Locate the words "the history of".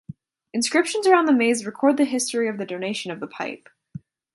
1.97-2.57